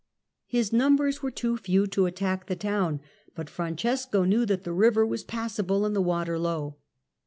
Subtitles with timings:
[0.47, 3.01] His numbers were too few to attack the town,
[3.35, 6.77] but Francesco knew that the river was passable and the water low.